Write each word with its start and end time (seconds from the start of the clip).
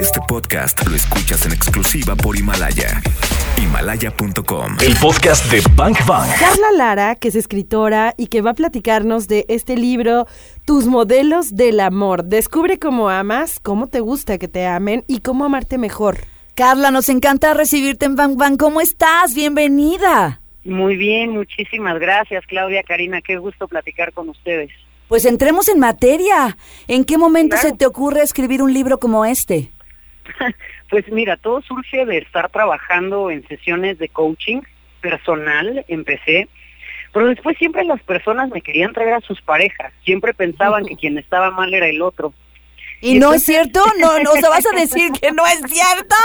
Este 0.00 0.20
podcast 0.26 0.86
lo 0.88 0.96
escuchas 0.96 1.46
en 1.46 1.52
exclusiva 1.52 2.16
por 2.16 2.36
Himalaya. 2.36 3.00
Himalaya.com. 3.56 4.76
El 4.84 4.96
podcast 4.96 5.50
de 5.52 5.62
Bank 5.76 5.98
Bank. 6.06 6.28
Carla 6.38 6.72
Lara, 6.76 7.14
que 7.14 7.28
es 7.28 7.36
escritora 7.36 8.14
y 8.16 8.26
que 8.26 8.40
va 8.40 8.50
a 8.50 8.54
platicarnos 8.54 9.28
de 9.28 9.46
este 9.48 9.76
libro, 9.76 10.26
Tus 10.64 10.86
modelos 10.86 11.54
del 11.54 11.80
amor. 11.80 12.24
Descubre 12.24 12.78
cómo 12.78 13.08
amas, 13.08 13.60
cómo 13.60 13.86
te 13.86 14.00
gusta 14.00 14.38
que 14.38 14.48
te 14.48 14.66
amen 14.66 15.04
y 15.06 15.20
cómo 15.20 15.44
amarte 15.44 15.78
mejor. 15.78 16.18
Carla, 16.54 16.90
nos 16.90 17.08
encanta 17.08 17.54
recibirte 17.54 18.06
en 18.06 18.16
Bank 18.16 18.36
Bank. 18.36 18.58
¿Cómo 18.58 18.80
estás? 18.80 19.34
Bienvenida. 19.34 20.40
Muy 20.64 20.96
bien, 20.96 21.30
muchísimas 21.30 22.00
gracias 22.00 22.44
Claudia, 22.46 22.82
Karina, 22.82 23.20
qué 23.20 23.36
gusto 23.36 23.68
platicar 23.68 24.12
con 24.12 24.30
ustedes. 24.30 24.70
Pues 25.08 25.26
entremos 25.26 25.68
en 25.68 25.78
materia. 25.78 26.56
¿En 26.88 27.04
qué 27.04 27.18
momento 27.18 27.56
se 27.58 27.72
te 27.72 27.86
ocurre 27.86 28.22
escribir 28.22 28.62
un 28.62 28.72
libro 28.72 28.98
como 28.98 29.24
este? 29.24 29.70
pues 30.90 31.10
mira, 31.10 31.36
todo 31.36 31.62
surge 31.62 32.06
de 32.06 32.18
estar 32.18 32.50
trabajando 32.50 33.30
en 33.30 33.46
sesiones 33.46 33.98
de 33.98 34.08
coaching 34.08 34.60
personal, 35.00 35.84
empecé, 35.88 36.48
pero 37.12 37.28
después 37.28 37.56
siempre 37.58 37.84
las 37.84 38.02
personas 38.02 38.50
me 38.50 38.60
querían 38.60 38.92
traer 38.92 39.14
a 39.14 39.20
sus 39.20 39.40
parejas, 39.42 39.92
siempre 40.04 40.34
pensaban 40.34 40.84
que 40.84 40.96
quien 40.96 41.18
estaba 41.18 41.50
mal 41.50 41.72
era 41.72 41.88
el 41.88 42.02
otro. 42.02 42.34
¿Y, 43.00 43.18
no 43.18 43.34
es 43.34 43.44
cierto? 43.44 43.80
No, 44.00 44.18
no, 44.20 44.32
se 44.32 44.48
vas 44.48 44.64
a 44.66 44.76
decir 44.76 45.12
que 45.12 45.30
no 45.30 45.46
es 45.46 45.60
cierto. 45.70 46.16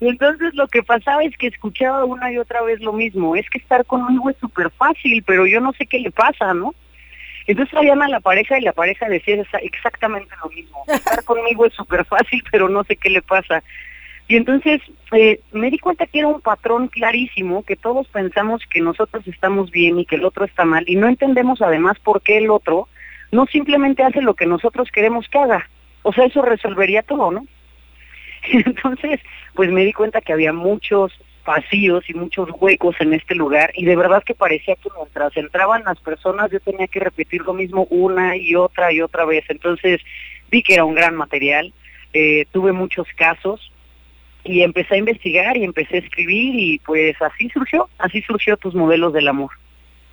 Y 0.00 0.08
entonces 0.08 0.54
lo 0.54 0.66
que 0.68 0.82
pasaba 0.82 1.22
es 1.24 1.36
que 1.36 1.48
escuchaba 1.48 2.04
una 2.04 2.32
y 2.32 2.38
otra 2.38 2.62
vez 2.62 2.80
lo 2.80 2.92
mismo, 2.92 3.36
es 3.36 3.48
que 3.50 3.58
estar 3.58 3.84
conmigo 3.84 4.30
es 4.30 4.36
súper 4.38 4.70
fácil, 4.70 5.22
pero 5.26 5.46
yo 5.46 5.60
no 5.60 5.72
sé 5.72 5.86
qué 5.86 5.98
le 5.98 6.10
pasa, 6.10 6.54
¿no? 6.54 6.74
Entonces 7.46 7.72
traían 7.72 8.02
a 8.02 8.08
la 8.08 8.20
pareja 8.20 8.58
y 8.58 8.62
la 8.62 8.72
pareja 8.72 9.08
decía 9.08 9.42
exactamente 9.62 10.34
lo 10.42 10.50
mismo. 10.50 10.84
Estar 10.88 11.24
conmigo 11.24 11.66
es 11.66 11.74
súper 11.74 12.04
fácil, 12.04 12.42
pero 12.50 12.68
no 12.68 12.84
sé 12.84 12.96
qué 12.96 13.10
le 13.10 13.22
pasa. 13.22 13.62
Y 14.28 14.36
entonces 14.36 14.80
eh, 15.12 15.40
me 15.50 15.70
di 15.70 15.78
cuenta 15.78 16.06
que 16.06 16.20
era 16.20 16.28
un 16.28 16.40
patrón 16.40 16.86
clarísimo, 16.86 17.64
que 17.64 17.74
todos 17.74 18.06
pensamos 18.08 18.62
que 18.70 18.80
nosotros 18.80 19.26
estamos 19.26 19.72
bien 19.72 19.98
y 19.98 20.06
que 20.06 20.14
el 20.14 20.24
otro 20.24 20.44
está 20.44 20.64
mal, 20.64 20.84
y 20.86 20.94
no 20.94 21.08
entendemos 21.08 21.60
además 21.60 21.98
por 21.98 22.22
qué 22.22 22.38
el 22.38 22.50
otro 22.50 22.88
no 23.32 23.46
simplemente 23.46 24.04
hace 24.04 24.22
lo 24.22 24.34
que 24.34 24.46
nosotros 24.46 24.88
queremos 24.92 25.28
que 25.28 25.38
haga. 25.38 25.68
O 26.02 26.12
sea, 26.12 26.26
eso 26.26 26.42
resolvería 26.42 27.02
todo, 27.02 27.30
¿no? 27.30 27.44
Entonces, 28.52 29.20
pues 29.54 29.70
me 29.70 29.84
di 29.84 29.92
cuenta 29.92 30.20
que 30.20 30.32
había 30.32 30.52
muchos 30.52 31.12
vacíos 31.44 32.04
y 32.08 32.14
muchos 32.14 32.48
huecos 32.58 32.96
en 33.00 33.14
este 33.14 33.34
lugar 33.34 33.72
y 33.74 33.84
de 33.84 33.96
verdad 33.96 34.22
que 34.24 34.34
parecía 34.34 34.76
que 34.76 34.88
mientras 34.96 35.36
entraban 35.36 35.82
las 35.84 35.98
personas 36.00 36.50
yo 36.50 36.60
tenía 36.60 36.86
que 36.86 37.00
repetir 37.00 37.42
lo 37.42 37.54
mismo 37.54 37.86
una 37.90 38.36
y 38.36 38.54
otra 38.54 38.92
y 38.92 39.00
otra 39.00 39.24
vez. 39.24 39.44
Entonces 39.48 40.00
vi 40.50 40.62
que 40.62 40.74
era 40.74 40.84
un 40.84 40.94
gran 40.94 41.16
material, 41.16 41.72
eh, 42.12 42.46
tuve 42.52 42.72
muchos 42.72 43.06
casos 43.16 43.72
y 44.44 44.62
empecé 44.62 44.94
a 44.94 44.98
investigar 44.98 45.56
y 45.56 45.64
empecé 45.64 45.96
a 45.96 46.00
escribir 46.00 46.54
y 46.54 46.78
pues 46.80 47.20
así 47.20 47.48
surgió, 47.50 47.88
así 47.98 48.22
surgió 48.22 48.56
tus 48.56 48.74
modelos 48.74 49.12
del 49.12 49.28
amor. 49.28 49.50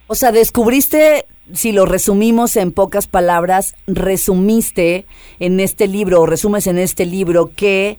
O 0.08 0.16
sea, 0.16 0.32
descubriste, 0.32 1.26
si 1.54 1.74
lo 1.74 1.86
resumimos 1.86 2.56
en 2.56 2.72
pocas 2.72 3.08
palabras, 3.08 3.76
resumiste 3.88 5.06
en 5.40 5.60
este 5.60 5.88
libro 5.88 6.22
o 6.22 6.26
resumes 6.26 6.66
en 6.68 6.78
este 6.78 7.06
libro 7.06 7.52
que 7.56 7.98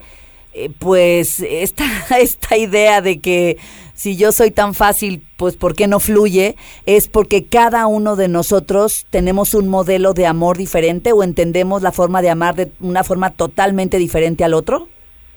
eh, 0.54 0.70
pues 0.78 1.40
esta, 1.40 1.84
esta 2.18 2.56
idea 2.56 3.00
de 3.00 3.20
que 3.20 3.58
si 3.94 4.16
yo 4.16 4.30
soy 4.30 4.52
tan 4.52 4.74
fácil, 4.74 5.22
pues 5.36 5.56
¿por 5.56 5.74
qué 5.74 5.88
no 5.88 5.98
fluye? 5.98 6.54
Es 6.86 7.08
porque 7.08 7.46
cada 7.46 7.88
uno 7.88 8.14
de 8.14 8.28
nosotros 8.28 9.06
tenemos 9.10 9.54
un 9.54 9.66
modelo 9.66 10.14
de 10.14 10.26
amor 10.26 10.56
diferente 10.56 11.12
o 11.12 11.24
entendemos 11.24 11.82
la 11.82 11.90
forma 11.90 12.22
de 12.22 12.30
amar 12.30 12.54
de 12.54 12.70
una 12.78 13.02
forma 13.02 13.30
totalmente 13.30 13.98
diferente 13.98 14.44
al 14.44 14.54
otro. 14.54 14.88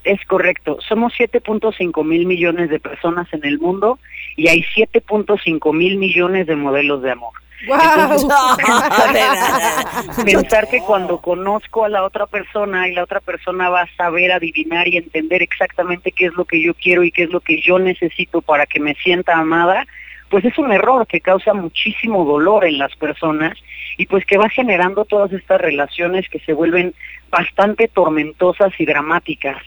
Es 0.04 0.24
correcto, 0.26 0.78
somos 0.88 1.14
7.5 1.18 2.06
mil 2.06 2.28
millones 2.28 2.70
de 2.70 2.80
personas 2.80 3.28
en 3.34 3.46
el 3.46 3.60
mundo 3.60 4.00
y 4.36 4.48
hay 4.48 4.64
7.5 4.76 5.74
mil 5.76 5.98
millones 5.98 6.46
de 6.46 6.56
modelos 6.56 7.02
de 7.02 7.12
amor. 7.12 7.34
pensar 10.26 10.68
que 10.70 10.82
cuando 10.82 11.20
conozco 11.20 11.86
a 11.86 11.90
la 11.90 12.04
otra 12.04 12.26
persona 12.26 12.88
y 12.88 12.94
la 12.94 13.04
otra 13.04 13.20
persona 13.20 13.70
va 13.70 13.82
a 13.82 13.96
saber 13.96 14.32
adivinar 14.32 14.88
y 14.88 14.98
entender 14.98 15.44
exactamente 15.44 16.12
qué 16.12 16.28
es 16.28 16.34
lo 16.34 16.46
que 16.46 16.62
yo 16.62 16.74
quiero 16.74 17.04
y 17.04 17.12
qué 17.12 17.24
es 17.24 17.30
lo 17.30 17.40
que 17.40 17.62
yo 17.62 17.80
necesito 17.80 18.42
para 18.42 18.66
que 18.66 18.80
me 18.80 18.96
sienta 18.96 19.38
amada, 19.38 19.86
pues 20.30 20.46
es 20.46 20.58
un 20.58 20.72
error 20.72 21.06
que 21.06 21.22
causa 21.22 21.54
muchísimo 21.54 22.26
dolor 22.26 22.66
en 22.66 22.78
las 22.78 22.96
personas 22.96 23.58
y 23.98 24.06
pues 24.06 24.26
que 24.26 24.38
va 24.38 24.50
generando 24.50 25.06
todas 25.06 25.32
estas 25.34 25.62
relaciones 25.62 26.28
que 26.30 26.40
se 26.40 26.54
vuelven 26.54 26.94
bastante 27.30 27.88
tormentosas 27.88 28.74
y 28.80 28.86
dramáticas. 28.86 29.62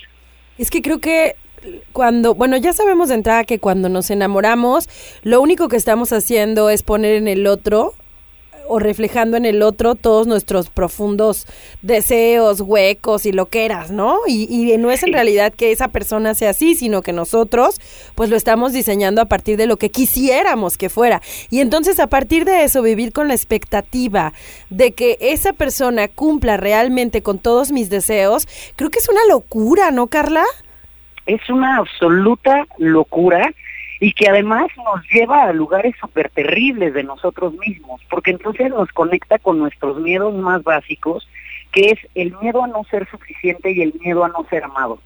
Es 0.58 0.70
que 0.70 0.82
creo 0.82 1.00
que 1.00 1.34
cuando, 1.92 2.34
bueno, 2.34 2.56
ya 2.56 2.72
sabemos 2.72 3.08
de 3.08 3.16
entrada 3.16 3.44
que 3.44 3.58
cuando 3.58 3.88
nos 3.88 4.10
enamoramos, 4.10 4.88
lo 5.22 5.40
único 5.40 5.68
que 5.68 5.76
estamos 5.76 6.12
haciendo 6.12 6.70
es 6.70 6.82
poner 6.82 7.14
en 7.14 7.28
el 7.28 7.46
otro 7.46 7.94
o 8.66 8.78
reflejando 8.78 9.36
en 9.36 9.44
el 9.44 9.62
otro 9.62 9.94
todos 9.94 10.26
nuestros 10.26 10.70
profundos 10.70 11.46
deseos, 11.82 12.60
huecos 12.60 13.26
y 13.26 13.32
lo 13.32 13.46
que 13.46 13.64
eras, 13.64 13.90
¿no? 13.90 14.20
Y, 14.26 14.46
y, 14.48 14.76
no 14.78 14.90
es 14.90 15.02
en 15.02 15.12
realidad 15.12 15.52
que 15.52 15.72
esa 15.72 15.88
persona 15.88 16.34
sea 16.34 16.50
así, 16.50 16.74
sino 16.74 17.02
que 17.02 17.12
nosotros 17.12 17.80
pues 18.14 18.30
lo 18.30 18.36
estamos 18.36 18.72
diseñando 18.72 19.20
a 19.20 19.26
partir 19.26 19.56
de 19.56 19.66
lo 19.66 19.76
que 19.76 19.90
quisiéramos 19.90 20.78
que 20.78 20.88
fuera. 20.88 21.20
Y 21.50 21.60
entonces 21.60 22.00
a 22.00 22.06
partir 22.06 22.44
de 22.44 22.64
eso 22.64 22.82
vivir 22.82 23.12
con 23.12 23.28
la 23.28 23.34
expectativa 23.34 24.32
de 24.70 24.92
que 24.92 25.18
esa 25.20 25.52
persona 25.52 26.08
cumpla 26.08 26.56
realmente 26.56 27.22
con 27.22 27.38
todos 27.38 27.70
mis 27.70 27.90
deseos, 27.90 28.48
creo 28.76 28.90
que 28.90 28.98
es 28.98 29.08
una 29.08 29.24
locura, 29.26 29.90
¿no, 29.90 30.06
Carla? 30.06 30.44
Es 31.26 31.48
una 31.48 31.78
absoluta 31.78 32.66
locura 32.78 33.52
y 34.00 34.12
que 34.12 34.28
además 34.28 34.66
nos 34.76 35.02
lleva 35.10 35.44
a 35.44 35.52
lugares 35.52 35.94
súper 36.00 36.28
terribles 36.30 36.94
de 36.94 37.04
nosotros 37.04 37.54
mismos, 37.54 38.00
porque 38.10 38.32
entonces 38.32 38.70
nos 38.70 38.90
conecta 38.90 39.38
con 39.38 39.58
nuestros 39.58 39.98
miedos 40.00 40.34
más 40.34 40.62
básicos, 40.62 41.28
que 41.72 41.90
es 41.90 41.98
el 42.14 42.34
miedo 42.42 42.62
a 42.64 42.68
no 42.68 42.84
ser 42.84 43.08
suficiente 43.10 43.72
y 43.72 43.82
el 43.82 43.94
miedo 44.00 44.24
a 44.24 44.28
no 44.28 44.46
ser 44.50 44.64
amado. 44.64 44.98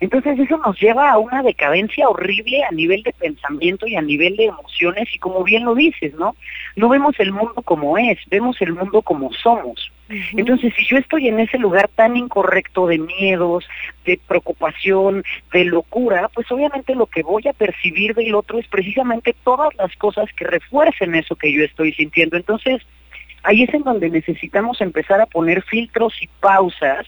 Entonces 0.00 0.38
eso 0.38 0.56
nos 0.58 0.80
lleva 0.80 1.10
a 1.10 1.18
una 1.18 1.42
decadencia 1.42 2.08
horrible 2.08 2.62
a 2.64 2.70
nivel 2.70 3.02
de 3.02 3.12
pensamiento 3.12 3.86
y 3.86 3.96
a 3.96 4.02
nivel 4.02 4.36
de 4.36 4.46
emociones 4.46 5.08
y 5.12 5.18
como 5.18 5.42
bien 5.42 5.64
lo 5.64 5.74
dices, 5.74 6.14
¿no? 6.14 6.36
No 6.76 6.88
vemos 6.88 7.18
el 7.18 7.32
mundo 7.32 7.62
como 7.62 7.98
es, 7.98 8.18
vemos 8.30 8.60
el 8.62 8.74
mundo 8.74 9.02
como 9.02 9.32
somos. 9.32 9.90
Entonces, 10.08 10.72
si 10.76 10.86
yo 10.86 10.96
estoy 10.96 11.28
en 11.28 11.38
ese 11.38 11.58
lugar 11.58 11.88
tan 11.94 12.16
incorrecto 12.16 12.86
de 12.86 12.98
miedos, 12.98 13.66
de 14.04 14.18
preocupación, 14.26 15.22
de 15.52 15.64
locura, 15.64 16.30
pues 16.32 16.50
obviamente 16.50 16.94
lo 16.94 17.06
que 17.06 17.22
voy 17.22 17.46
a 17.48 17.52
percibir 17.52 18.14
del 18.14 18.34
otro 18.34 18.58
es 18.58 18.66
precisamente 18.68 19.34
todas 19.44 19.74
las 19.76 19.94
cosas 19.96 20.26
que 20.36 20.44
refuercen 20.44 21.14
eso 21.14 21.36
que 21.36 21.52
yo 21.52 21.62
estoy 21.62 21.92
sintiendo. 21.92 22.36
Entonces, 22.36 22.82
ahí 23.42 23.64
es 23.64 23.74
en 23.74 23.82
donde 23.82 24.08
necesitamos 24.08 24.80
empezar 24.80 25.20
a 25.20 25.26
poner 25.26 25.62
filtros 25.62 26.14
y 26.22 26.28
pausas 26.40 27.06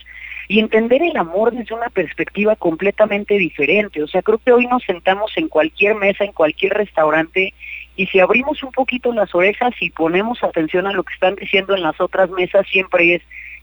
y 0.51 0.59
entender 0.59 1.01
el 1.01 1.15
amor 1.15 1.53
desde 1.53 1.73
una 1.73 1.87
perspectiva 1.87 2.57
completamente 2.57 3.37
diferente. 3.37 4.03
O 4.03 4.07
sea, 4.07 4.21
creo 4.21 4.37
que 4.37 4.51
hoy 4.51 4.67
nos 4.67 4.83
sentamos 4.83 5.31
en 5.37 5.47
cualquier 5.47 5.95
mesa, 5.95 6.25
en 6.25 6.33
cualquier 6.33 6.73
restaurante, 6.73 7.53
y 7.95 8.07
si 8.07 8.19
abrimos 8.19 8.61
un 8.61 8.73
poquito 8.73 9.13
las 9.13 9.33
orejas 9.33 9.73
y 9.79 9.91
ponemos 9.91 10.43
atención 10.43 10.87
a 10.87 10.91
lo 10.91 11.03
que 11.03 11.13
están 11.13 11.35
diciendo 11.35 11.73
en 11.73 11.81
las 11.81 12.01
otras 12.01 12.29
mesas, 12.31 12.67
siempre 12.67 13.15
es, 13.15 13.21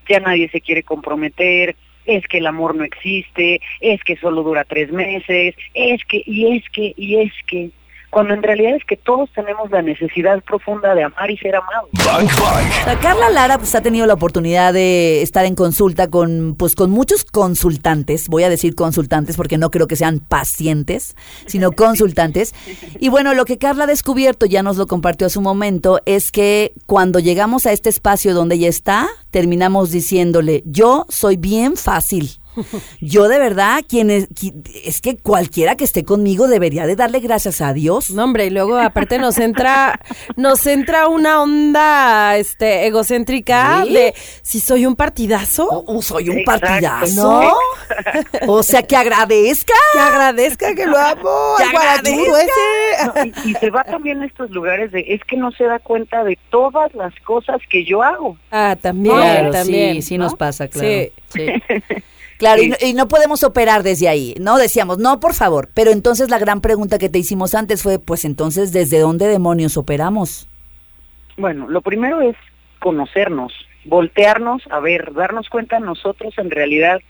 ya 0.08 0.20
nadie 0.20 0.48
se 0.48 0.62
quiere 0.62 0.82
comprometer, 0.82 1.76
es 2.06 2.26
que 2.26 2.38
el 2.38 2.46
amor 2.46 2.74
no 2.74 2.84
existe, 2.84 3.60
es 3.82 4.02
que 4.02 4.16
solo 4.16 4.42
dura 4.42 4.64
tres 4.64 4.90
meses, 4.90 5.54
es 5.74 6.02
que, 6.06 6.22
y 6.24 6.56
es 6.56 6.64
que, 6.70 6.94
y 6.96 7.20
es 7.20 7.32
que 7.46 7.68
cuando 8.10 8.34
en 8.34 8.42
realidad 8.42 8.74
es 8.74 8.84
que 8.84 8.96
todos 8.96 9.30
tenemos 9.34 9.70
la 9.70 9.82
necesidad 9.82 10.42
profunda 10.42 10.94
de 10.94 11.04
amar 11.04 11.30
y 11.30 11.36
ser 11.36 11.54
amados. 11.56 11.90
Carla 13.00 13.30
Lara 13.30 13.58
pues 13.58 13.74
ha 13.74 13.82
tenido 13.82 14.06
la 14.06 14.14
oportunidad 14.14 14.72
de 14.72 15.22
estar 15.22 15.44
en 15.44 15.54
consulta 15.54 16.08
con 16.08 16.54
pues 16.58 16.74
con 16.74 16.90
muchos 16.90 17.24
consultantes, 17.24 18.28
voy 18.28 18.44
a 18.44 18.48
decir 18.48 18.74
consultantes 18.74 19.36
porque 19.36 19.58
no 19.58 19.70
creo 19.70 19.86
que 19.86 19.96
sean 19.96 20.20
pacientes, 20.20 21.16
sino 21.46 21.72
consultantes. 21.76 22.54
Y 22.98 23.08
bueno, 23.08 23.34
lo 23.34 23.44
que 23.44 23.58
Carla 23.58 23.84
ha 23.84 23.86
descubierto, 23.88 24.46
ya 24.46 24.62
nos 24.62 24.76
lo 24.76 24.86
compartió 24.86 25.26
a 25.26 25.30
su 25.30 25.40
momento, 25.40 26.00
es 26.06 26.32
que 26.32 26.72
cuando 26.86 27.18
llegamos 27.18 27.66
a 27.66 27.72
este 27.72 27.90
espacio 27.90 28.34
donde 28.34 28.54
ella 28.54 28.68
está, 28.68 29.08
terminamos 29.30 29.90
diciéndole, 29.90 30.62
"Yo 30.64 31.06
soy 31.08 31.36
bien 31.36 31.76
fácil." 31.76 32.40
Yo 33.00 33.28
de 33.28 33.38
verdad, 33.38 33.84
quien 33.88 34.10
es, 34.10 34.28
es 34.84 35.00
que 35.00 35.16
cualquiera 35.16 35.76
que 35.76 35.84
esté 35.84 36.04
conmigo 36.04 36.48
debería 36.48 36.86
de 36.86 36.96
darle 36.96 37.20
gracias 37.20 37.60
a 37.60 37.72
Dios. 37.72 38.10
No, 38.10 38.24
hombre, 38.24 38.46
y 38.46 38.50
luego 38.50 38.78
aparte 38.78 39.18
nos 39.18 39.38
entra, 39.38 40.00
nos 40.36 40.66
entra 40.66 41.08
una 41.08 41.42
onda 41.42 42.36
este 42.36 42.86
egocéntrica 42.86 43.84
de 43.84 44.14
si 44.42 44.60
soy 44.60 44.86
un 44.86 44.96
partidazo. 44.96 45.68
O, 45.86 46.02
soy 46.02 46.28
un 46.30 46.44
partidazo. 46.44 47.42
¿No? 47.42 47.54
o 48.46 48.62
sea, 48.62 48.82
que 48.82 48.96
agradezca. 48.96 49.74
Que 49.92 49.98
agradezca 49.98 50.74
que 50.74 50.86
lo 50.86 50.98
amo. 50.98 51.54
Que 51.56 51.64
agradezca. 51.64 53.26
y, 53.44 53.54
se 53.54 53.70
va 53.70 53.84
también 53.84 54.22
a 54.22 54.26
estos 54.26 54.50
lugares 54.50 54.92
de, 54.92 55.04
es 55.08 55.22
que 55.24 55.36
no 55.36 55.50
se 55.52 55.64
da 55.64 55.78
cuenta 55.78 56.24
de 56.24 56.38
todas 56.50 56.94
las 56.94 57.14
cosas 57.20 57.60
que 57.70 57.84
yo 57.84 58.02
hago. 58.02 58.36
Ah, 58.50 58.76
también, 58.80 59.50
también. 59.50 59.96
Sí, 59.96 60.02
sí 60.02 60.18
nos 60.18 60.34
pasa, 60.34 60.68
claro. 60.68 60.88
sí. 61.32 61.42
Claro, 62.38 62.62
y 62.62 62.68
no, 62.68 62.76
y 62.80 62.94
no 62.94 63.08
podemos 63.08 63.42
operar 63.42 63.82
desde 63.82 64.08
ahí, 64.08 64.34
¿no? 64.40 64.58
Decíamos, 64.58 64.98
no, 64.98 65.18
por 65.18 65.34
favor. 65.34 65.68
Pero 65.74 65.90
entonces 65.90 66.30
la 66.30 66.38
gran 66.38 66.60
pregunta 66.60 66.98
que 66.98 67.08
te 67.08 67.18
hicimos 67.18 67.54
antes 67.54 67.82
fue, 67.82 67.98
pues 67.98 68.24
entonces, 68.24 68.72
¿desde 68.72 69.00
dónde 69.00 69.26
demonios 69.26 69.76
operamos? 69.76 70.48
Bueno, 71.36 71.68
lo 71.68 71.80
primero 71.82 72.20
es 72.20 72.36
conocernos, 72.78 73.52
voltearnos, 73.84 74.62
a 74.70 74.78
ver, 74.78 75.12
darnos 75.14 75.48
cuenta 75.48 75.80
nosotros 75.80 76.34
en 76.38 76.50
realidad, 76.50 77.00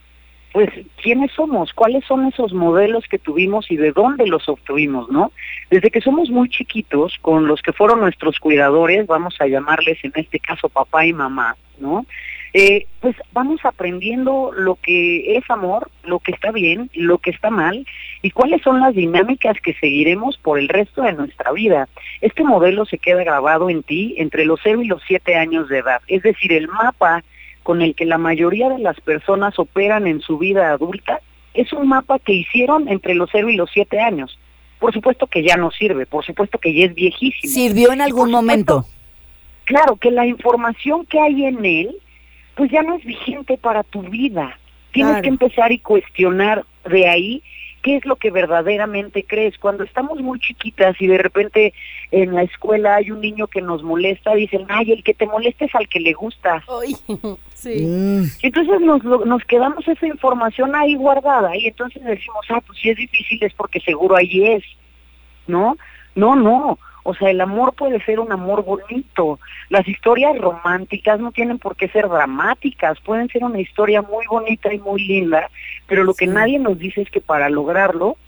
pues, 0.53 0.71
quiénes 1.03 1.31
somos, 1.33 1.75
cuáles 1.75 2.05
son 2.07 2.27
esos 2.27 2.55
modelos 2.55 3.05
que 3.11 3.19
tuvimos 3.19 3.71
y 3.71 3.77
de 3.77 3.93
dónde 3.93 4.27
los 4.27 4.49
obtuvimos, 4.49 5.11
¿no? 5.11 5.33
Desde 5.71 5.91
que 5.91 6.01
somos 6.01 6.31
muy 6.31 6.49
chiquitos, 6.49 7.17
con 7.21 7.47
los 7.47 7.61
que 7.61 7.75
fueron 7.75 8.01
nuestros 8.01 8.39
cuidadores, 8.39 9.07
vamos 9.07 9.35
a 9.41 9.47
llamarles 9.47 9.99
en 10.03 10.13
este 10.15 10.41
caso 10.41 10.71
papá 10.71 11.05
y 11.05 11.13
mamá, 11.13 11.57
¿no? 11.79 12.07
Eh, 12.55 12.87
pues 13.01 13.15
vamos 13.33 13.61
aprendiendo 13.65 14.53
lo 14.57 14.77
que 14.77 15.37
es 15.37 15.45
amor, 15.51 15.91
lo 16.05 16.19
que 16.19 16.33
está 16.33 16.51
bien, 16.51 16.91
lo 16.95 17.19
que 17.19 17.31
está 17.31 17.51
mal 17.51 17.87
y 18.23 18.31
cuáles 18.31 18.63
son 18.63 18.81
las 18.81 18.95
dinámicas 18.95 19.57
que 19.63 19.75
seguiremos 19.75 20.39
por 20.39 20.59
el 20.59 20.69
resto 20.69 21.03
de 21.03 21.13
nuestra 21.13 21.53
vida. 21.53 21.89
Este 22.21 22.45
modelo 22.45 22.87
se 22.87 22.99
queda 22.99 23.23
grabado 23.23 23.69
en 23.69 23.83
ti 23.83 24.15
entre 24.19 24.45
los 24.47 24.61
0 24.63 24.83
y 24.83 24.87
los 24.87 25.03
7 25.07 25.35
años 25.37 25.69
de 25.69 25.79
edad, 25.79 26.01
es 26.09 26.23
decir, 26.23 26.53
el 26.53 26.69
mapa 26.69 27.23
con 27.63 27.83
el 27.83 27.95
que 27.95 28.07
la 28.07 28.17
mayoría 28.17 28.71
de 28.71 28.79
las 28.79 28.99
personas 29.01 29.59
operan 29.59 30.07
en 30.07 30.21
su 30.23 30.39
vida 30.39 30.71
adulta 30.71 31.21
es 31.53 31.73
un 31.73 31.89
mapa 31.89 32.19
que 32.19 32.33
hicieron 32.33 32.89
entre 32.89 33.15
los 33.15 33.29
0 33.31 33.51
y 33.51 33.57
los 33.57 33.71
7 33.73 34.01
años. 34.01 34.39
Por 34.79 34.93
supuesto 34.93 35.27
que 35.27 35.43
ya 35.43 35.57
no 35.57 35.71
sirve, 35.71 36.07
por 36.07 36.25
supuesto 36.25 36.59
que 36.59 36.73
ya 36.73 36.87
es 36.87 36.95
viejísimo. 36.95 37.53
¿Sirvió 37.53 37.93
en 37.93 38.01
algún 38.01 38.29
supuesto, 38.29 38.37
momento? 38.37 38.87
Claro, 39.65 39.97
que 39.97 40.11
la 40.11 40.25
información 40.25 41.05
que 41.05 41.21
hay 41.21 41.45
en 41.45 41.65
él, 41.65 41.97
pues 42.59 42.71
ya 42.71 42.83
no 42.83 42.97
es 42.97 43.05
vigente 43.05 43.57
para 43.57 43.83
tu 43.85 44.03
vida. 44.03 44.59
Tienes 44.93 45.13
Claro. 45.13 45.23
que 45.23 45.29
empezar 45.29 45.73
y 45.73 45.79
cuestionar 45.79 46.65
de 46.91 47.09
ahí 47.09 47.43
qué 47.83 47.97
es 47.97 48.05
lo 48.05 48.17
que 48.17 48.33
verdaderamente 48.33 49.23
crees. 49.23 49.57
Cuando 49.59 49.85
estamos 49.85 50.19
muy 50.21 50.41
chiquitas 50.41 50.97
y 51.01 51.07
de 51.07 51.19
repente 51.19 51.73
en 52.11 52.35
la 52.35 52.43
escuela 52.43 52.97
hay 52.97 53.13
un 53.13 53.21
niño 53.21 53.47
que 53.47 53.63
nos 53.63 53.85
molesta, 53.85 54.35
dicen, 54.35 54.67
ay, 54.69 54.91
el 54.91 55.05
que 55.05 55.15
te 55.15 55.27
molesta 55.27 55.65
es 55.67 55.75
al 55.77 55.89
que 55.89 56.01
le 56.01 56.13
gusta. 56.15 56.65
Ay, 56.83 56.97
sí. 57.55 57.85
Mm, 57.87 58.25
Entonces 58.43 58.81
nos, 58.81 59.05
nos 59.05 59.45
quedamos 59.45 59.87
esa 59.87 60.07
información 60.09 60.75
ahí 60.75 60.97
guardada 60.97 61.57
y 61.57 61.67
entonces 61.69 62.03
decimos, 62.03 62.45
ah, 62.51 62.61
pues 62.67 62.79
si 62.81 62.91
es 62.91 62.97
difícil 62.97 63.39
es 63.45 63.55
porque 63.55 63.79
seguro 63.81 64.17
ahí 64.17 64.45
es, 64.45 64.65
¿no? 65.47 65.77
No, 66.17 66.35
no. 66.35 66.79
O 67.11 67.15
sea, 67.15 67.31
el 67.31 67.41
amor 67.41 67.73
puede 67.73 68.05
ser 68.05 68.21
un 68.21 68.31
amor 68.33 68.63
bonito. 68.67 69.41
Las 69.71 69.89
historias 69.89 70.37
románticas 70.37 71.19
no 71.19 71.33
tienen 71.33 71.59
por 71.59 71.75
qué 71.75 71.89
ser 71.89 72.07
dramáticas, 72.07 73.01
pueden 73.01 73.29
ser 73.31 73.45
una 73.45 73.59
historia 73.61 74.03
muy 74.03 74.27
bonita 74.27 74.75
y 74.75 74.79
muy 74.79 75.03
linda, 75.03 75.49
pero 75.87 76.05
lo 76.05 76.13
que 76.13 76.27
Sí. 76.27 76.31
nadie 76.33 76.59
nos 76.59 76.79
dice 76.79 77.01
es 77.01 77.11
que 77.11 77.23
para 77.23 77.49
lograrlo 77.49 78.19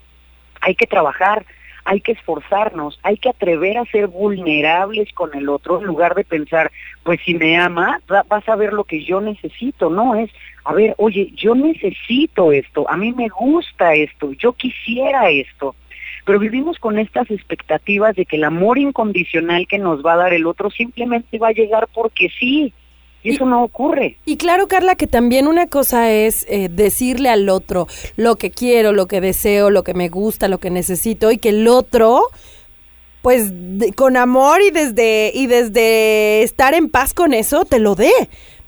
hay 0.62 0.74
que 0.76 0.86
trabajar, 0.86 1.44
hay 1.84 2.00
que 2.00 2.12
esforzarnos, 2.12 2.98
hay 3.02 3.18
que 3.18 3.28
atrever 3.28 3.76
a 3.76 3.84
ser 3.84 4.06
vulnerables 4.06 5.12
con 5.12 5.28
el 5.36 5.50
otro 5.50 5.78
en 5.80 5.84
lugar 5.86 6.14
de 6.14 6.24
pensar, 6.24 6.72
pues 7.02 7.20
si 7.22 7.34
me 7.34 7.58
ama, 7.58 8.00
va- 8.10 8.24
vas 8.30 8.48
a 8.48 8.56
ver 8.56 8.72
lo 8.72 8.84
que 8.84 9.04
yo 9.04 9.20
necesito, 9.20 9.90
no 9.90 10.14
es, 10.14 10.30
a 10.64 10.72
ver, 10.72 10.94
oye, 10.96 11.30
yo 11.34 11.54
necesito 11.54 12.50
esto, 12.50 12.88
a 12.88 12.96
mí 12.96 13.12
me 13.12 13.28
gusta 13.28 13.92
esto, 13.92 14.32
yo 14.32 14.54
quisiera 14.54 15.28
esto. 15.28 15.74
Pero 16.24 16.38
vivimos 16.38 16.78
con 16.78 16.98
estas 16.98 17.30
expectativas 17.30 18.14
de 18.16 18.26
que 18.26 18.36
el 18.36 18.44
amor 18.44 18.78
incondicional 18.78 19.66
que 19.66 19.78
nos 19.78 20.04
va 20.04 20.14
a 20.14 20.18
dar 20.18 20.32
el 20.32 20.46
otro 20.46 20.70
simplemente 20.70 21.38
va 21.38 21.48
a 21.48 21.52
llegar 21.52 21.88
porque 21.92 22.28
sí. 22.38 22.72
Y 23.22 23.30
eso 23.34 23.44
no 23.44 23.62
ocurre. 23.62 24.16
Y 24.24 24.38
claro, 24.38 24.66
Carla, 24.66 24.94
que 24.94 25.06
también 25.06 25.46
una 25.46 25.66
cosa 25.66 26.10
es 26.10 26.46
eh, 26.48 26.70
decirle 26.70 27.28
al 27.28 27.50
otro 27.50 27.86
lo 28.16 28.36
que 28.36 28.50
quiero, 28.50 28.92
lo 28.92 29.06
que 29.06 29.20
deseo, 29.20 29.68
lo 29.68 29.84
que 29.84 29.92
me 29.92 30.08
gusta, 30.08 30.48
lo 30.48 30.56
que 30.56 30.70
necesito, 30.70 31.30
y 31.30 31.36
que 31.36 31.50
el 31.50 31.68
otro, 31.68 32.22
pues 33.20 33.52
con 33.94 34.16
amor 34.16 34.62
y 34.62 34.70
desde, 34.70 35.32
y 35.34 35.48
desde 35.48 36.42
estar 36.42 36.72
en 36.72 36.88
paz 36.88 37.12
con 37.12 37.34
eso, 37.34 37.66
te 37.66 37.78
lo 37.78 37.94
dé. 37.94 38.12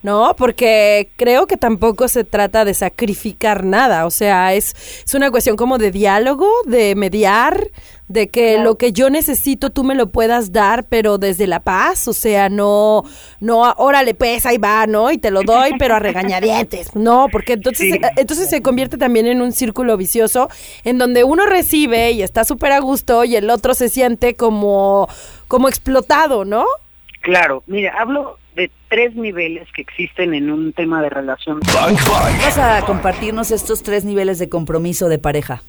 ¿No? 0.02 0.34
Porque 0.36 1.10
creo 1.16 1.46
que 1.46 1.56
tampoco 1.56 2.08
se 2.08 2.24
trata 2.24 2.64
de 2.64 2.74
sacrificar 2.74 3.64
nada, 3.64 4.04
o 4.04 4.10
sea, 4.10 4.52
es, 4.52 4.74
es 5.06 5.14
una 5.14 5.30
cuestión 5.30 5.54
como 5.56 5.78
de 5.78 5.92
diálogo, 5.92 6.48
de 6.66 6.96
mediar, 6.96 7.68
de 8.08 8.28
que 8.28 8.58
lo 8.58 8.74
que 8.76 8.92
yo 8.92 9.10
necesito 9.10 9.70
tú 9.70 9.84
me 9.84 9.94
lo 9.94 10.10
puedas 10.10 10.50
dar, 10.50 10.84
pero 10.88 11.18
desde 11.18 11.46
la 11.46 11.60
paz, 11.60 12.08
o 12.08 12.12
sea, 12.12 12.48
no, 12.48 13.04
no, 13.38 13.60
órale, 13.78 14.14
pues 14.14 14.44
ahí 14.44 14.58
va, 14.58 14.86
¿no? 14.88 15.12
Y 15.12 15.18
te 15.18 15.30
lo 15.30 15.44
doy, 15.44 15.70
pero 15.78 15.94
a 15.94 15.98
regañadientes, 16.00 16.96
no, 16.96 17.28
porque 17.30 17.52
entonces, 17.52 17.92
Sí. 17.92 17.94
eh, 17.94 18.10
entonces 18.16 18.50
se 18.50 18.60
convierte 18.60 18.98
también 18.98 19.26
en 19.28 19.40
un 19.40 19.52
círculo 19.52 19.96
vicioso 19.96 20.50
en 20.82 20.98
donde 20.98 21.22
uno 21.22 21.46
recibe 21.46 22.10
y 22.10 22.22
está 22.22 22.44
súper 22.44 22.72
a 22.72 22.80
gusto 22.80 23.22
y 23.24 23.36
el 23.36 23.48
otro 23.48 23.72
se 23.72 23.88
siente 23.88 24.34
como, 24.34 25.08
como 25.46 25.68
explotado, 25.68 26.44
¿no? 26.44 26.66
Claro, 27.20 27.62
mira, 27.68 27.94
hablo 27.98 28.36
de 28.54 28.70
tres 28.88 29.14
niveles 29.14 29.70
que 29.72 29.82
existen 29.82 30.34
en 30.34 30.50
un 30.50 30.72
tema 30.72 31.02
de 31.02 31.10
relación. 31.10 31.60
Vas 31.60 32.58
a 32.58 32.84
compartirnos 32.84 33.50
estos 33.50 33.82
tres 33.82 34.04
niveles 34.04 34.38
de 34.38 34.48
compromiso 34.48 35.08
de 35.08 35.18
pareja. 35.18 35.62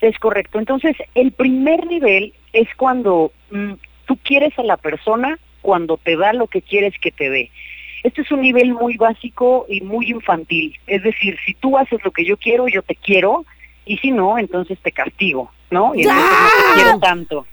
Es 0.00 0.18
correcto. 0.18 0.58
Entonces, 0.58 0.96
el 1.14 1.32
primer 1.32 1.86
nivel 1.86 2.32
es 2.52 2.68
cuando 2.76 3.32
mm, 3.50 3.74
tú 4.06 4.18
quieres 4.22 4.58
a 4.58 4.62
la 4.62 4.76
persona 4.76 5.38
cuando 5.60 5.98
te 5.98 6.16
da 6.16 6.32
lo 6.32 6.46
que 6.46 6.62
quieres 6.62 6.94
que 7.00 7.10
te 7.10 7.28
dé. 7.28 7.50
Este 8.02 8.22
es 8.22 8.32
un 8.32 8.40
nivel 8.40 8.72
muy 8.72 8.96
básico 8.96 9.66
y 9.68 9.82
muy 9.82 10.10
infantil. 10.10 10.74
Es 10.86 11.02
decir, 11.02 11.36
si 11.44 11.54
tú 11.54 11.76
haces 11.76 12.00
lo 12.02 12.10
que 12.10 12.24
yo 12.24 12.36
quiero, 12.38 12.66
yo 12.66 12.82
te 12.82 12.94
quiero, 12.94 13.44
y 13.84 13.98
si 13.98 14.10
no, 14.10 14.38
entonces 14.38 14.78
te 14.80 14.90
castigo, 14.90 15.50
¿no? 15.70 15.94
Y 15.94 16.02
entonces 16.02 16.24
no 16.24 16.74
te 16.74 16.80
quiero 16.80 16.98
tanto. 16.98 17.46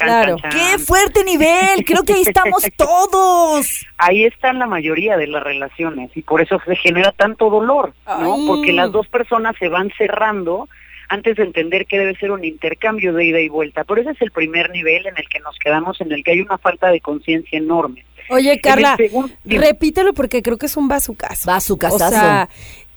Chan, 0.00 0.08
Claro. 0.08 0.36
chan, 0.38 0.50
¡Qué 0.50 0.78
fuerte 0.78 1.24
nivel! 1.24 1.84
Creo 1.84 2.02
que 2.02 2.14
ahí 2.14 2.22
estamos 2.22 2.62
todos. 2.76 3.86
Ahí 3.98 4.24
están 4.24 4.58
la 4.58 4.66
mayoría 4.66 5.16
de 5.16 5.26
las 5.26 5.42
relaciones 5.42 6.10
y 6.16 6.22
por 6.22 6.40
eso 6.40 6.58
se 6.64 6.74
genera 6.76 7.12
tanto 7.12 7.50
dolor, 7.50 7.94
¿no? 8.06 8.34
Ay. 8.34 8.46
Porque 8.46 8.72
las 8.72 8.90
dos 8.92 9.06
personas 9.08 9.54
se 9.58 9.68
van 9.68 9.90
cerrando 9.96 10.68
antes 11.08 11.36
de 11.36 11.42
entender 11.42 11.86
que 11.86 11.98
debe 11.98 12.14
ser 12.16 12.30
un 12.30 12.44
intercambio 12.44 13.12
de 13.12 13.24
ida 13.24 13.40
y 13.40 13.48
vuelta. 13.48 13.84
Pero 13.84 14.00
ese 14.00 14.12
es 14.12 14.22
el 14.22 14.30
primer 14.30 14.70
nivel 14.70 15.06
en 15.06 15.14
el 15.16 15.28
que 15.28 15.40
nos 15.40 15.56
quedamos, 15.58 16.00
en 16.00 16.12
el 16.12 16.22
que 16.22 16.30
hay 16.32 16.40
una 16.40 16.56
falta 16.58 16.88
de 16.88 17.00
conciencia 17.00 17.58
enorme. 17.58 18.04
Oye, 18.28 18.60
Carla, 18.60 18.96
repítelo 19.44 20.14
porque 20.14 20.40
creo 20.40 20.56
que 20.56 20.66
es 20.66 20.76
un 20.76 20.86
bazucazo. 20.88 21.50
Bazucazazo. 21.50 22.06
O 22.06 22.10
sea, 22.10 22.48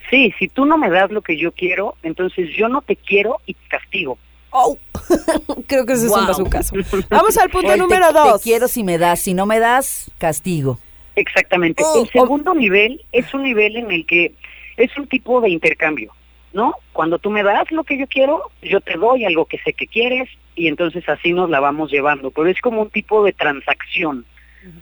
Sí, 0.09 0.31
si 0.38 0.47
tú 0.47 0.65
no 0.65 0.77
me 0.77 0.91
das 0.91 1.09
lo 1.09 1.23
que 1.23 1.38
yo 1.38 1.51
quiero, 1.53 1.95
entonces 2.03 2.49
yo 2.56 2.67
no 2.69 2.83
te 2.83 2.95
quiero 2.95 3.39
y 3.47 3.56
te 3.56 3.67
castigo. 3.67 4.19
Oh, 4.54 4.78
creo 5.68 5.86
que 5.86 5.94
ese 5.94 6.06
es 6.06 6.12
un 6.12 6.28
bazucazo. 6.28 6.76
Vamos 7.10 7.38
al 7.38 7.50
punto 7.50 7.76
número 7.76 8.07
Te 8.07 8.14
dos. 8.14 8.42
quiero 8.42 8.68
si 8.68 8.83
me 8.83 8.98
das, 8.98 9.22
si 9.22 9.33
no 9.33 9.45
me 9.45 9.60
das, 9.60 10.12
castigo. 10.18 10.80
Exactamente. 11.16 11.83
Oh, 11.86 12.04
el 12.04 12.10
segundo 12.10 12.54
nivel 12.54 13.04
es 13.12 13.33
un 13.33 13.44
nivel 13.44 13.76
en 13.76 13.92
el 13.92 14.06
que 14.06 14.33
es 14.78 14.95
un 14.98 15.07
tipo 15.07 15.42
de 15.42 15.50
intercambio, 15.50 16.12
¿no? 16.54 16.76
Cuando 16.92 17.19
tú 17.19 17.30
me 17.30 17.44
das 17.44 17.72
lo 17.72 17.83
que 17.83 17.98
yo 17.98 18.07
quiero, 18.07 18.52
yo 18.62 18.81
te 18.81 18.98
doy 18.98 19.26
algo 19.26 19.45
que 19.45 19.60
sé 19.60 19.74
que 19.74 19.88
quieres 19.88 20.30
y 20.56 20.68
entonces 20.68 21.07
así 21.07 21.33
nos 21.33 21.50
la 21.50 21.60
vamos 21.60 21.92
llevando. 21.92 22.31
Pero 22.31 22.48
es 22.48 22.60
como 22.62 22.81
un 22.81 22.90
tipo 22.90 23.24
de 23.24 23.33
transacción, 23.33 24.26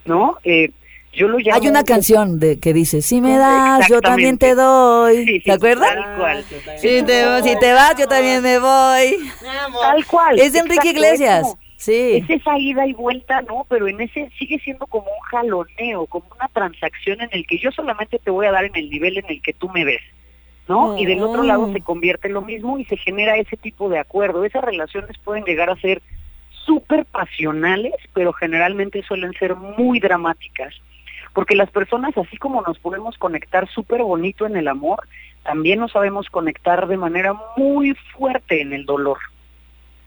¿no? 0.06 0.38
Eh, 0.44 0.72
yo 1.14 1.28
lo 1.28 1.38
llamo... 1.40 1.60
Hay 1.62 1.68
una 1.68 1.84
canción 1.84 2.40
de 2.40 2.60
que 2.60 2.74
dice, 2.74 3.02
si 3.02 3.22
me 3.22 3.38
das, 3.38 3.88
yo 3.90 4.02
también 4.02 4.38
te 4.38 4.56
doy. 4.56 5.26
Sí, 5.26 5.34
sí, 5.34 5.40
¿Te 5.42 5.52
acuerdas? 5.52 5.94
Tal 5.94 6.18
cual. 6.18 6.46
Si 6.78 7.04
te, 7.04 7.44
si 7.44 7.56
te 7.60 7.74
vas, 7.74 7.96
yo 7.98 8.08
también 8.08 8.42
me 8.42 8.60
voy. 8.60 9.18
Tal 9.82 10.06
cual. 10.06 10.40
Es 10.40 10.54
de 10.54 10.60
Enrique 10.60 10.90
exacto, 10.90 10.90
es 10.90 11.14
Iglesias. 11.20 11.42
como- 11.44 11.60
Sí. 11.82 12.24
Es 12.24 12.30
esa 12.30 12.60
ida 12.60 12.86
y 12.86 12.94
vuelta, 12.94 13.42
¿no? 13.42 13.66
Pero 13.68 13.88
en 13.88 14.00
ese 14.02 14.30
sigue 14.38 14.60
siendo 14.60 14.86
como 14.86 15.08
un 15.08 15.20
jaloneo, 15.32 16.06
como 16.06 16.28
una 16.36 16.48
transacción 16.50 17.22
en 17.22 17.30
el 17.32 17.48
que 17.48 17.58
yo 17.58 17.72
solamente 17.72 18.20
te 18.20 18.30
voy 18.30 18.46
a 18.46 18.52
dar 18.52 18.66
en 18.66 18.76
el 18.76 18.88
nivel 18.92 19.18
en 19.18 19.26
el 19.28 19.42
que 19.42 19.52
tú 19.54 19.68
me 19.70 19.84
ves, 19.84 20.02
¿no? 20.68 20.96
Y 21.00 21.08
del 21.08 21.24
otro 21.24 21.42
lado 21.42 21.74
se 21.74 21.82
convierte 21.82 22.28
en 22.28 22.36
lo 22.36 22.44
mismo 22.44 22.78
y 22.78 22.86
se 22.86 22.98
genera 22.98 23.36
ese 23.38 23.58
tipo 23.58 23.90
de 23.90 23.98
acuerdo. 23.98 24.46
Esas 24.46 24.64
relaciones 24.64 25.18
pueden 25.24 25.44
llegar 25.44 25.72
a 25.72 25.76
ser 25.78 26.04
súper 26.66 27.04
pasionales, 27.06 27.94
pero 28.14 28.32
generalmente 28.32 29.02
suelen 29.02 29.34
ser 29.34 29.56
muy 29.56 30.00
dramáticas. 30.00 30.76
Porque 31.34 31.56
las 31.56 31.70
personas, 31.72 32.18
así 32.18 32.38
como 32.38 32.62
nos 32.62 32.78
podemos 32.80 33.18
conectar 33.18 33.70
súper 33.70 34.04
bonito 34.04 34.46
en 34.46 34.58
el 34.58 34.68
amor, 34.68 35.08
también 35.44 35.80
nos 35.80 35.92
sabemos 35.94 36.28
conectar 36.30 36.88
de 36.88 36.98
manera 36.98 37.34
muy 37.58 37.96
fuerte 38.16 38.62
en 38.62 38.74
el 38.74 38.86
dolor. 38.86 39.18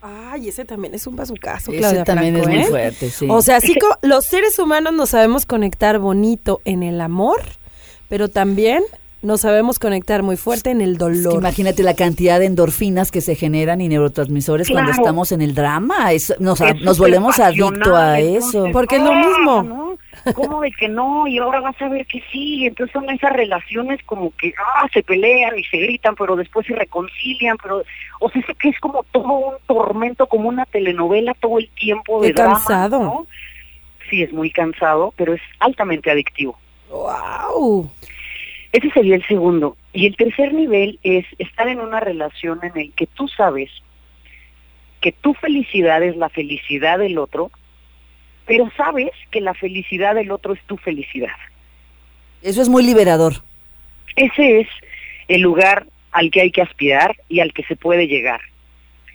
Ay, 0.03 0.49
ese 0.49 0.67
también 0.67 0.95
es 0.95 1.07
un 1.07 1.17
bazucazo, 1.17 1.71
Ese 1.71 1.81
Claudia 1.81 2.05
también 2.05 2.35
Franco, 2.35 2.51
es 2.51 2.57
muy 2.57 2.65
¿eh? 2.67 2.69
fuerte, 2.71 3.09
sí. 3.11 3.27
O 3.31 3.41
sea, 3.41 3.57
así 3.57 3.75
como 3.79 3.95
los 4.03 4.27
seres 4.27 4.59
humanos 4.59 4.93
nos 4.93 5.11
sabemos 5.11 5.47
conectar 5.47 5.99
bonito 5.99 6.61
en 6.67 6.83
el 6.83 7.01
amor, 7.01 7.41
pero 8.11 8.29
también 8.29 8.83
nos 9.23 9.41
sabemos 9.41 9.79
conectar 9.79 10.23
muy 10.23 10.37
fuerte 10.37 10.71
en 10.71 10.83
el 10.83 10.93
Es 10.93 10.99
que 10.99 11.05
dolor. 11.05 11.35
imagínate 11.37 11.83
la 11.83 11.95
cantidad 11.95 12.39
de 12.39 12.45
endorfinas 12.45 13.11
que 13.11 13.23
se 13.23 13.35
generan 13.35 13.81
y 13.81 13.89
neurotransmisores 13.89 14.69
cuando 14.69 14.91
estamos 14.91 15.33
en 15.33 15.41
el 15.41 15.55
drama. 15.55 16.13
Es- 16.13 16.35
nos, 16.39 16.61
Es 16.61 16.79
nos 16.83 16.99
súper 16.99 17.13
volvemos 17.13 17.39
adictos 17.39 17.89
a 17.97 18.21
eso. 18.21 18.67
Porque 18.75 18.97
es 18.97 19.03
lo 19.03 19.11
¡ah! 19.11 19.27
mismo. 19.27 19.63
¿no? 19.63 19.84
¿Cómo 20.35 20.61
de 20.61 20.71
que 20.71 20.89
no? 20.89 21.27
Y 21.27 21.39
ahora 21.39 21.61
vas 21.61 21.81
a 21.81 21.89
ver 21.89 22.07
que 22.07 22.23
sí. 22.33 22.67
Entonces 22.67 22.93
son 22.93 23.09
esas 23.11 23.33
relaciones 23.33 24.03
como 24.05 24.33
que 24.37 24.55
ah, 24.59 24.87
se 24.93 25.03
pelean 25.03 25.59
y 25.59 25.65
se 25.65 25.79
gritan, 25.79 26.15
pero 26.15 26.37
después 26.37 26.67
se 26.67 26.75
reconcilian, 26.75 27.57
pero 27.63 27.83
o 28.21 28.31
sea, 28.31 28.43
que 28.59 28.69
es 28.69 28.79
como 28.81 29.05
todo 29.13 29.33
un 29.33 29.55
tormento, 29.67 30.27
como 30.27 30.49
una 30.49 30.67
telenovela 30.67 31.35
todo 31.35 31.59
el 31.59 31.69
tiempo 31.71 32.23
de 32.23 32.29
Qué 32.29 32.35
drama, 32.35 32.55
cansado. 32.55 33.01
¿no? 33.01 33.27
Sí, 34.09 34.23
es 34.23 34.33
muy 34.33 34.51
cansado, 34.51 35.13
pero 35.17 35.35
es 35.35 35.43
altamente 35.61 36.11
adictivo. 36.11 36.59
¡Wow! 36.91 37.91
Ese 38.73 38.91
sería 38.91 39.17
el 39.17 39.27
segundo. 39.27 39.77
Y 39.93 40.07
el 40.07 40.17
tercer 40.17 40.53
nivel 40.53 40.99
es 41.03 41.25
estar 41.39 41.69
en 41.69 41.81
una 41.81 42.01
relación 42.01 42.61
en 42.63 42.77
el 42.77 42.93
que 42.93 43.07
tú 43.07 43.29
sabes 43.29 43.71
que 45.01 45.13
tu 45.13 45.35
felicidad 45.35 46.03
es 46.03 46.17
la 46.17 46.31
felicidad 46.31 46.99
del 46.99 47.19
otro, 47.19 47.51
pero 48.47 48.71
sabes 48.77 49.11
que 49.31 49.41
la 49.41 49.55
felicidad 49.55 50.15
del 50.15 50.31
otro 50.31 50.53
es 50.53 50.61
tu 50.63 50.77
felicidad. 50.77 51.37
Eso 52.43 52.61
es 52.61 52.69
muy 52.69 52.85
liberador. 52.85 53.35
Ese 54.17 54.61
es 54.61 54.69
el 55.29 55.41
lugar 55.41 55.87
al 56.13 56.31
que 56.31 56.43
hay 56.43 56.51
que 56.51 56.63
aspirar 56.63 57.17
y 57.29 57.41
al 57.41 57.53
que 57.53 57.65
se 57.65 57.77
puede 57.77 58.07
llegar. 58.07 58.41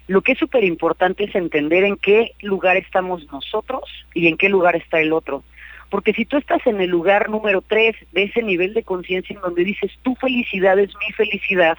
Lo 0.07 0.21
que 0.21 0.31
es 0.31 0.39
súper 0.39 0.63
importante 0.63 1.25
es 1.25 1.35
entender 1.35 1.83
en 1.83 1.95
qué 1.95 2.33
lugar 2.41 2.77
estamos 2.77 3.31
nosotros 3.31 3.83
y 4.13 4.27
en 4.27 4.37
qué 4.37 4.49
lugar 4.49 4.75
está 4.75 4.99
el 4.99 5.13
otro. 5.13 5.43
Porque 5.89 6.13
si 6.13 6.25
tú 6.25 6.37
estás 6.37 6.65
en 6.65 6.81
el 6.81 6.89
lugar 6.89 7.29
número 7.29 7.61
tres 7.61 7.95
de 8.11 8.23
ese 8.23 8.41
nivel 8.41 8.73
de 8.73 8.83
conciencia 8.83 9.35
en 9.35 9.41
donde 9.41 9.63
dices 9.63 9.91
tu 10.01 10.15
felicidad 10.15 10.79
es 10.79 10.89
mi 10.95 11.13
felicidad, 11.13 11.77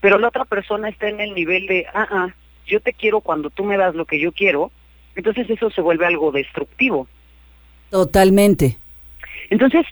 pero 0.00 0.18
la 0.18 0.28
otra 0.28 0.44
persona 0.44 0.88
está 0.88 1.08
en 1.08 1.20
el 1.20 1.34
nivel 1.34 1.66
de, 1.68 1.86
ah, 1.94 2.08
ah, 2.10 2.34
yo 2.66 2.80
te 2.80 2.92
quiero 2.92 3.20
cuando 3.20 3.50
tú 3.50 3.64
me 3.64 3.76
das 3.76 3.94
lo 3.94 4.04
que 4.04 4.18
yo 4.18 4.32
quiero, 4.32 4.72
entonces 5.16 5.48
eso 5.50 5.70
se 5.70 5.80
vuelve 5.80 6.06
algo 6.06 6.32
destructivo. 6.32 7.06
Totalmente. 7.90 8.78
Entonces, 9.50 9.84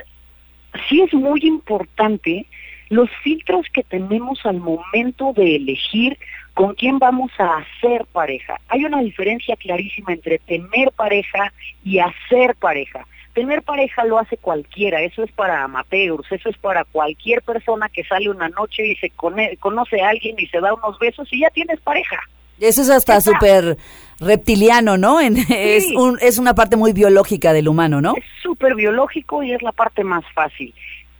sí 0.88 1.02
es 1.02 1.12
muy 1.12 1.40
importante 1.42 2.46
los 2.88 3.08
filtros 3.22 3.66
que 3.72 3.84
tenemos 3.84 4.44
al 4.44 4.58
momento 4.58 5.32
de 5.34 5.56
elegir 5.56 6.18
con 6.54 6.74
quién 6.74 6.98
vamos 6.98 7.30
a 7.38 7.58
hacer 7.58 8.04
pareja. 8.06 8.60
Hay 8.68 8.84
una 8.84 9.00
diferencia 9.00 9.54
clarísima 9.56 10.12
entre 10.12 10.38
tener 10.38 10.90
pareja 10.92 11.52
y 11.84 12.00
hacer 12.00 12.56
pareja. 12.56 13.06
Tener 13.32 13.62
pareja 13.62 14.04
lo 14.04 14.18
hace 14.18 14.36
cualquiera, 14.36 15.02
eso 15.02 15.22
es 15.22 15.30
para 15.30 15.62
amateurs, 15.62 16.26
eso 16.32 16.48
es 16.48 16.58
para 16.58 16.84
cualquier 16.84 17.42
persona 17.42 17.88
que 17.88 18.02
sale 18.02 18.28
una 18.28 18.48
noche 18.48 18.84
y 18.84 18.96
se 18.96 19.10
conoce 19.10 20.00
a 20.02 20.08
alguien 20.08 20.34
y 20.38 20.48
se 20.48 20.60
da 20.60 20.74
unos 20.74 20.98
besos 20.98 21.28
y 21.32 21.40
ya 21.40 21.50
tienes 21.50 21.80
pareja. 21.80 22.18
Eso 22.58 22.82
es 22.82 22.90
hasta 22.90 23.20
súper 23.20 23.78
reptiliano, 24.20 24.96
¿no? 24.98 25.20
En- 25.20 25.36
es, 25.48 25.86
un, 25.96 26.18
es 26.20 26.38
una 26.38 26.54
parte 26.54 26.76
muy 26.76 26.92
biológica 26.92 27.52
del 27.52 27.68
humano, 27.68 28.00
¿no? 28.00 28.14
Es 28.16 28.24
súper 28.42 28.74
biológico 28.74 29.42
y 29.42 29.52
es 29.52 29.62
la 29.62 29.72
parte 29.72 30.04
más 30.04 30.24
fácil. 30.34 30.74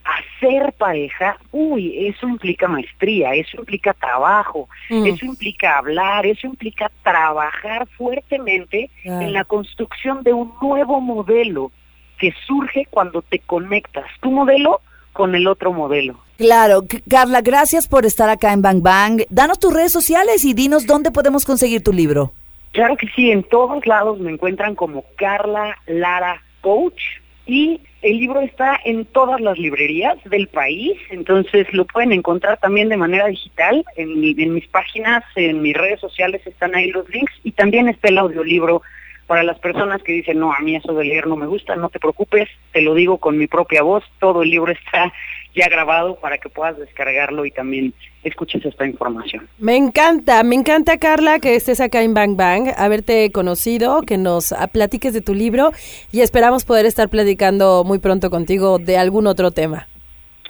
Hacer 0.05 0.73
pareja, 0.73 1.37
uy, 1.53 2.07
eso 2.09 2.27
implica 2.27 2.67
maestría, 2.67 3.35
eso 3.35 3.59
implica 3.59 3.93
trabajo, 3.95 4.69
Mm. 4.89 5.07
eso 5.07 5.25
implica 5.25 5.79
hablar, 5.79 6.27
eso 6.27 6.47
implica 6.47 6.91
trabajar 7.05 7.87
fuertemente 7.97 8.91
en 9.05 9.33
la 9.33 9.45
construcción 9.45 10.23
de 10.25 10.33
un 10.33 10.53
nuevo 10.61 11.01
modelo 11.01 11.71
que 12.19 12.35
surge 12.47 12.87
cuando 12.91 13.23
te 13.23 13.39
conectas 13.39 14.05
tu 14.21 14.31
modelo 14.33 14.81
con 15.13 15.35
el 15.35 15.47
otro 15.47 15.73
modelo. 15.73 16.19
Claro, 16.39 16.85
Carla, 17.09 17.41
gracias 17.43 17.87
por 17.87 18.05
estar 18.07 18.29
acá 18.31 18.53
en 18.53 18.63
Bang 18.63 18.83
Bang. 18.83 19.23
Danos 19.31 19.59
tus 19.59 19.73
redes 19.73 19.93
sociales 19.93 20.45
y 20.45 20.55
dinos 20.55 20.87
dónde 20.87 21.11
podemos 21.11 21.45
conseguir 21.45 21.83
tu 21.85 21.93
libro. 21.93 22.33
Claro 22.73 22.97
que 22.97 23.09
sí, 23.09 23.31
en 23.31 23.43
todos 23.43 23.87
lados 23.87 24.19
me 24.21 24.31
encuentran 24.31 24.75
como 24.75 25.05
Carla 25.17 25.77
Lara 25.87 26.43
Coach 26.61 27.01
y 27.47 27.81
el 28.03 28.19
libro 28.19 28.41
está 28.41 28.79
en 28.85 29.05
todas 29.07 29.41
las 29.41 29.59
librerías 29.59 30.17
del 30.25 30.47
país, 30.47 30.97
entonces 31.11 31.67
lo 31.73 31.85
pueden 31.85 32.13
encontrar 32.13 32.59
también 32.59 32.89
de 32.89 32.97
manera 32.97 33.27
digital 33.27 33.85
en, 33.97 34.23
en 34.23 34.55
mis 34.55 34.69
páginas, 34.69 35.25
en 35.35 35.61
mis 35.61 35.77
redes 35.77 36.01
sociales 36.01 36.47
están 36.47 36.75
ahí 36.75 36.91
los 36.91 37.09
links 37.11 37.33
y 37.43 37.53
también 37.53 37.89
está 37.89 38.09
el 38.09 38.19
audiolibro 38.19 38.83
para 39.31 39.45
las 39.45 39.61
personas 39.61 40.03
que 40.03 40.11
dicen, 40.11 40.41
no, 40.41 40.53
a 40.53 40.59
mí 40.59 40.75
eso 40.75 40.93
de 40.93 41.05
leer 41.05 41.29
no 41.29 41.37
me 41.37 41.47
gusta, 41.47 41.77
no 41.77 41.89
te 41.89 42.01
preocupes, 42.01 42.49
te 42.73 42.81
lo 42.81 42.95
digo 42.95 43.19
con 43.19 43.39
mi 43.39 43.47
propia 43.47 43.81
voz, 43.81 44.03
todo 44.19 44.43
el 44.43 44.51
libro 44.51 44.73
está 44.85 45.13
ya 45.55 45.69
grabado 45.69 46.17
para 46.17 46.39
que 46.39 46.49
puedas 46.49 46.77
descargarlo 46.77 47.47
y 47.47 47.53
también 47.53 47.95
escuches 48.25 48.65
esta 48.65 48.85
información. 48.85 49.49
Me 49.61 49.77
encanta, 49.77 50.43
me 50.43 50.57
encanta 50.57 50.99
Carla 50.99 51.39
que 51.39 51.55
estés 51.55 51.81
acá 51.81 52.03
en 52.03 52.13
Bang 52.13 52.35
Bang, 52.35 52.73
haberte 52.77 53.31
conocido, 53.31 54.03
que 54.03 54.19
nos 54.19 54.51
ah, 54.51 54.67
platiques 54.67 55.15
de 55.15 55.21
tu 55.21 55.33
libro 55.33 55.71
y 56.11 56.23
esperamos 56.23 56.65
poder 56.65 56.85
estar 56.85 57.09
platicando 57.09 57.85
muy 57.85 58.01
pronto 58.01 58.31
contigo 58.31 58.81
de 58.81 58.99
algún 58.99 59.29
otro 59.29 59.53
tema. 59.53 59.87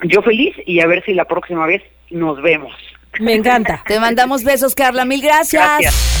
Yo 0.05 0.23
feliz 0.23 0.55
y 0.65 0.79
a 0.79 0.87
ver 0.87 1.05
si 1.05 1.13
la 1.13 1.25
próxima 1.25 1.67
vez 1.67 1.83
nos 2.09 2.41
vemos. 2.41 2.73
Me 3.19 3.35
encanta. 3.35 3.83
Te 3.87 3.99
mandamos 3.99 4.43
besos, 4.43 4.73
Carla. 4.73 5.05
Mil 5.05 5.21
gracias. 5.21 5.61
Gracias. 5.61 6.20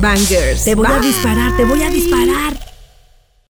Bangers. 0.00 0.64
Te 0.64 0.74
voy 0.74 0.86
a 0.86 0.98
disparar, 0.98 1.56
te 1.56 1.64
voy 1.64 1.82
a 1.82 1.90
disparar. 1.90 2.69